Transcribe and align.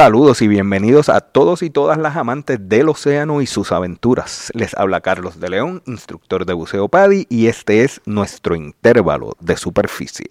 Saludos 0.00 0.40
y 0.40 0.48
bienvenidos 0.48 1.10
a 1.10 1.20
todos 1.20 1.62
y 1.62 1.68
todas 1.68 1.98
las 1.98 2.16
amantes 2.16 2.58
del 2.70 2.88
océano 2.88 3.42
y 3.42 3.46
sus 3.46 3.70
aventuras. 3.70 4.50
Les 4.54 4.74
habla 4.74 5.02
Carlos 5.02 5.38
de 5.40 5.50
León, 5.50 5.82
instructor 5.84 6.46
de 6.46 6.54
buceo 6.54 6.88
PADI, 6.88 7.26
y 7.28 7.48
este 7.48 7.84
es 7.84 8.00
nuestro 8.06 8.56
intervalo 8.56 9.36
de 9.40 9.58
superficie. 9.58 10.28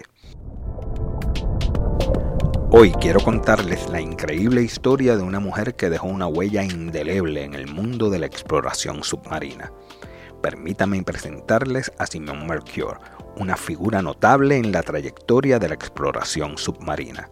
Hoy 2.71 2.93
quiero 2.93 3.19
contarles 3.19 3.87
la 3.91 4.01
increíble 4.01 4.63
historia 4.63 5.15
de 5.15 5.21
una 5.21 5.39
mujer 5.39 5.75
que 5.75 5.91
dejó 5.91 6.07
una 6.07 6.25
huella 6.25 6.63
indeleble 6.63 7.43
en 7.43 7.53
el 7.53 7.71
mundo 7.71 8.09
de 8.09 8.17
la 8.17 8.25
exploración 8.25 9.03
submarina. 9.03 9.71
Permítanme 10.41 11.03
presentarles 11.03 11.91
a 11.99 12.07
Simon 12.07 12.47
Mercure, 12.47 12.97
una 13.37 13.55
figura 13.55 14.01
notable 14.01 14.57
en 14.57 14.71
la 14.71 14.81
trayectoria 14.81 15.59
de 15.59 15.67
la 15.69 15.75
exploración 15.75 16.57
submarina. 16.57 17.29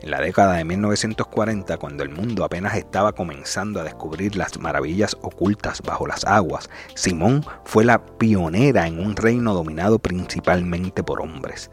En 0.00 0.12
la 0.12 0.20
década 0.20 0.54
de 0.54 0.64
1940, 0.64 1.76
cuando 1.76 2.04
el 2.04 2.10
mundo 2.10 2.44
apenas 2.44 2.76
estaba 2.76 3.12
comenzando 3.12 3.80
a 3.80 3.84
descubrir 3.84 4.36
las 4.36 4.58
maravillas 4.58 5.16
ocultas 5.22 5.82
bajo 5.82 6.06
las 6.06 6.24
aguas, 6.24 6.70
Simón 6.94 7.44
fue 7.64 7.84
la 7.84 8.06
pionera 8.06 8.86
en 8.86 9.00
un 9.00 9.16
reino 9.16 9.54
dominado 9.54 9.98
principalmente 9.98 11.02
por 11.02 11.20
hombres. 11.20 11.70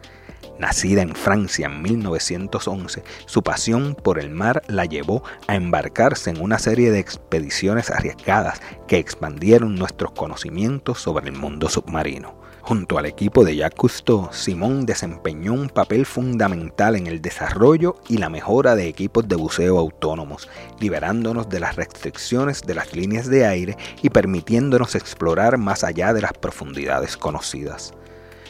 Nacida 0.59 1.01
en 1.01 1.13
Francia 1.15 1.65
en 1.65 1.81
1911, 1.81 3.03
su 3.25 3.43
pasión 3.43 3.93
por 3.93 4.19
el 4.19 4.29
mar 4.29 4.61
la 4.67 4.85
llevó 4.85 5.21
a 5.47 5.55
embarcarse 5.55 6.29
en 6.29 6.41
una 6.41 6.59
serie 6.59 6.91
de 6.91 6.99
expediciones 6.99 7.91
arriesgadas 7.91 8.61
que 8.87 8.97
expandieron 8.97 9.75
nuestros 9.75 10.11
conocimientos 10.11 10.99
sobre 10.99 11.27
el 11.27 11.33
mundo 11.33 11.67
submarino. 11.67 12.45
Junto 12.61 12.97
al 12.97 13.05
equipo 13.05 13.43
de 13.43 13.57
Jacques 13.57 13.77
Cousteau, 13.77 14.29
Simón 14.31 14.87
desempeñó 14.87 15.53
un 15.53 15.69
papel 15.69 16.05
fundamental 16.05 16.95
en 16.95 17.05
el 17.05 17.21
desarrollo 17.21 17.97
y 18.07 18.17
la 18.17 18.29
mejora 18.29 18.75
de 18.75 18.87
equipos 18.87 19.27
de 19.27 19.35
buceo 19.35 19.77
autónomos, 19.77 20.49
liberándonos 20.79 21.47
de 21.47 21.59
las 21.59 21.75
restricciones 21.75 22.63
de 22.63 22.73
las 22.73 22.95
líneas 22.95 23.27
de 23.27 23.45
aire 23.45 23.77
y 24.01 24.09
permitiéndonos 24.09 24.95
explorar 24.95 25.59
más 25.59 25.83
allá 25.83 26.11
de 26.13 26.21
las 26.21 26.33
profundidades 26.33 27.17
conocidas. 27.17 27.93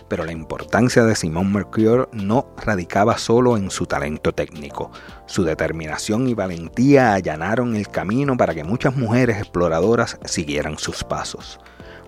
Pero 0.08 0.24
la 0.24 0.32
importancia 0.32 1.04
de 1.04 1.16
Simón 1.16 1.52
Mercure 1.52 2.08
no 2.12 2.48
radicaba 2.58 3.18
solo 3.18 3.58
en 3.58 3.72
su 3.72 3.86
talento 3.86 4.34
técnico. 4.34 4.92
Su 5.26 5.44
determinación 5.44 6.28
y 6.28 6.34
valentía 6.34 7.14
allanaron 7.14 7.76
el 7.76 7.88
camino 7.90 8.38
para 8.38 8.54
que 8.54 8.64
muchas 8.64 8.96
mujeres 8.96 9.38
exploradoras 9.38 10.20
siguieran 10.26 10.78
sus 10.78 11.04
pasos 11.04 11.60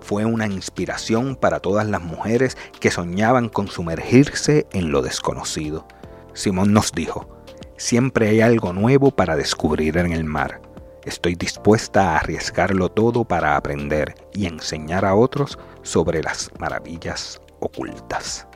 fue 0.08 0.23
una 0.23 0.48
inspiración 0.48 1.36
para 1.36 1.59
todas 1.59 1.86
las 1.86 2.02
mujeres 2.02 2.58
que 2.80 2.92
soñaban 2.92 3.50
con 3.50 3.68
sumergirse 3.68 4.66
en 4.72 4.92
lo 4.92 5.02
desconocido. 5.02 5.86
Simón 6.34 6.72
nos 6.72 6.94
dijo, 6.94 7.28
siempre 7.75 8.30
hay 8.30 8.40
algo 8.40 8.72
nuevo 8.72 9.12
para 9.12 9.36
descubrir 9.36 9.98
en 9.98 10.14
el 10.14 10.23
mar. 10.23 10.62
Estoy 11.03 11.36
dispuesta 11.36 12.12
a 12.12 12.18
arriesgarlo 12.20 12.90
todo 12.90 13.25
para 13.25 13.58
aprender 13.58 14.16
y 14.34 14.45
enseñar 14.45 15.03
a 15.03 15.14
otros 15.14 15.59
sobre 15.81 16.23
las 16.23 16.52
maravillas 16.58 17.42
ocultas. 17.59 18.47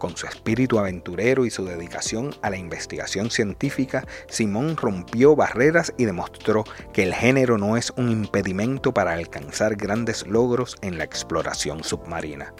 Con 0.00 0.16
su 0.16 0.26
espíritu 0.26 0.78
aventurero 0.78 1.44
y 1.44 1.50
su 1.50 1.66
dedicación 1.66 2.34
a 2.40 2.48
la 2.48 2.56
investigación 2.56 3.30
científica, 3.30 4.06
Simón 4.30 4.78
rompió 4.78 5.36
barreras 5.36 5.92
y 5.98 6.06
demostró 6.06 6.64
que 6.94 7.02
el 7.02 7.12
género 7.12 7.58
no 7.58 7.76
es 7.76 7.92
un 7.98 8.10
impedimento 8.10 8.94
para 8.94 9.12
alcanzar 9.12 9.76
grandes 9.76 10.26
logros 10.26 10.76
en 10.80 10.96
la 10.96 11.04
exploración 11.04 11.84
submarina. 11.84 12.54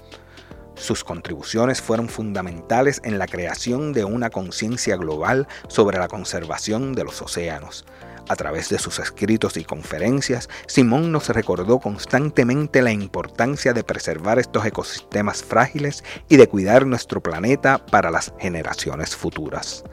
Sus 0.75 1.03
contribuciones 1.03 1.81
fueron 1.81 2.11
fundamentales 2.11 3.00
en 3.05 3.19
la 3.19 3.27
creación 3.27 3.94
de 3.94 4.05
una 4.05 4.28
conciencia 4.28 4.97
global 4.97 5.48
sobre 5.66 5.98
la 5.98 6.08
conservación 6.08 6.94
de 6.94 7.05
los 7.05 7.22
océanos, 7.22 7.86
a 8.29 8.37
través 8.37 8.69
de 8.69 8.79
sus 8.79 8.99
escritos 8.99 9.57
y 9.57 9.65
conferencias, 9.65 10.49
Simón 10.67 11.13
nos 11.13 11.29
recordó 11.29 11.79
constantemente 11.79 12.83
la 12.83 12.93
importancia 12.93 13.73
de 13.73 13.85
preservar 13.85 14.39
estos 14.39 14.65
ecosistemas 14.65 15.43
frágiles 15.43 16.05
y 16.28 16.37
de 16.37 16.49
cuidar 16.49 16.87
nuestro 16.87 17.21
planeta 17.21 17.84
para 17.87 18.11
las 18.11 18.33
generaciones 18.39 19.17
futuras. 19.17 19.84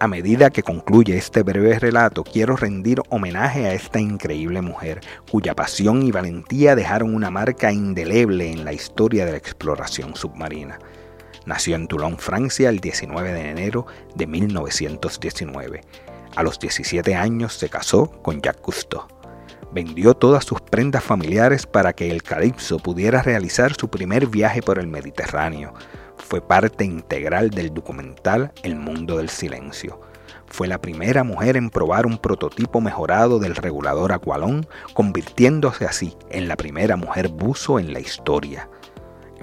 A 0.00 0.08
medida 0.08 0.50
que 0.50 0.62
concluye 0.62 1.16
este 1.16 1.42
breve 1.42 1.78
relato, 1.78 2.24
quiero 2.24 2.56
rendir 2.56 3.00
homenaje 3.10 3.66
a 3.66 3.74
esta 3.74 4.00
increíble 4.00 4.60
mujer, 4.60 5.00
cuya 5.30 5.54
pasión 5.54 6.02
y 6.02 6.10
valentía 6.10 6.74
dejaron 6.74 7.14
una 7.14 7.30
marca 7.30 7.72
indeleble 7.72 8.50
en 8.50 8.64
la 8.64 8.72
historia 8.72 9.24
de 9.24 9.32
la 9.32 9.38
exploración 9.38 10.16
submarina. 10.16 10.78
Nació 11.46 11.76
en 11.76 11.86
Toulon, 11.86 12.18
Francia, 12.18 12.70
el 12.70 12.80
19 12.80 13.32
de 13.32 13.50
enero 13.50 13.86
de 14.14 14.26
1919. 14.26 15.82
A 16.36 16.42
los 16.42 16.58
17 16.58 17.14
años 17.14 17.54
se 17.54 17.68
casó 17.68 18.10
con 18.22 18.42
Jacques 18.42 18.60
Cousteau. 18.62 19.06
Vendió 19.72 20.14
todas 20.14 20.44
sus 20.44 20.60
prendas 20.60 21.04
familiares 21.04 21.64
para 21.64 21.92
que 21.92 22.10
el 22.10 22.24
Calypso 22.24 22.78
pudiera 22.78 23.22
realizar 23.22 23.74
su 23.74 23.88
primer 23.88 24.26
viaje 24.26 24.60
por 24.60 24.80
el 24.80 24.88
Mediterráneo. 24.88 25.74
Fue 26.16 26.40
parte 26.40 26.84
integral 26.84 27.50
del 27.50 27.72
documental 27.72 28.52
El 28.64 28.74
Mundo 28.74 29.18
del 29.18 29.28
Silencio. 29.28 30.00
Fue 30.46 30.66
la 30.66 30.80
primera 30.80 31.22
mujer 31.22 31.56
en 31.56 31.70
probar 31.70 32.04
un 32.04 32.18
prototipo 32.18 32.80
mejorado 32.80 33.38
del 33.38 33.54
regulador 33.54 34.12
Aqualón, 34.12 34.66
convirtiéndose 34.92 35.84
así 35.84 36.16
en 36.30 36.48
la 36.48 36.56
primera 36.56 36.96
mujer 36.96 37.28
buzo 37.28 37.78
en 37.78 37.92
la 37.92 38.00
historia 38.00 38.68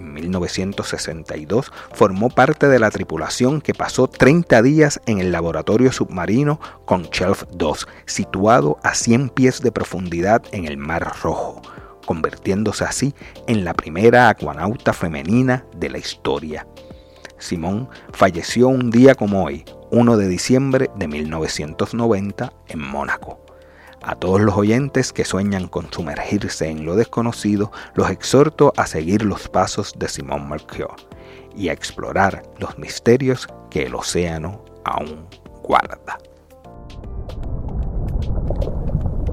en 0.01 0.13
1962 0.13 1.71
formó 1.93 2.29
parte 2.29 2.67
de 2.67 2.79
la 2.79 2.89
tripulación 2.89 3.61
que 3.61 3.73
pasó 3.73 4.07
30 4.07 4.61
días 4.61 4.99
en 5.05 5.19
el 5.19 5.31
laboratorio 5.31 5.91
submarino 5.91 6.59
con 6.85 7.03
Shelf 7.03 7.43
2, 7.53 7.87
situado 8.05 8.77
a 8.83 8.95
100 8.95 9.29
pies 9.29 9.61
de 9.61 9.71
profundidad 9.71 10.43
en 10.51 10.65
el 10.65 10.77
Mar 10.77 11.13
Rojo, 11.21 11.61
convirtiéndose 12.05 12.83
así 12.83 13.13
en 13.47 13.63
la 13.63 13.73
primera 13.73 14.29
acuanauta 14.29 14.91
femenina 14.91 15.65
de 15.77 15.89
la 15.89 15.99
historia. 15.99 16.67
Simón 17.37 17.89
falleció 18.11 18.67
un 18.67 18.91
día 18.91 19.15
como 19.15 19.43
hoy, 19.43 19.65
1 19.91 20.17
de 20.17 20.27
diciembre 20.27 20.89
de 20.95 21.07
1990, 21.07 22.53
en 22.67 22.79
Mónaco. 22.79 23.50
A 24.03 24.15
todos 24.15 24.41
los 24.41 24.55
oyentes 24.57 25.13
que 25.13 25.25
sueñan 25.25 25.67
con 25.67 25.91
sumergirse 25.93 26.67
en 26.67 26.85
lo 26.85 26.95
desconocido, 26.95 27.71
los 27.93 28.09
exhorto 28.09 28.73
a 28.75 28.87
seguir 28.87 29.23
los 29.23 29.47
pasos 29.47 29.93
de 29.97 30.09
Simón 30.09 30.49
Mercure 30.49 30.95
y 31.55 31.69
a 31.69 31.73
explorar 31.73 32.43
los 32.57 32.77
misterios 32.79 33.47
que 33.69 33.83
el 33.83 33.93
océano 33.93 34.65
aún 34.85 35.27
guarda. 35.61 36.17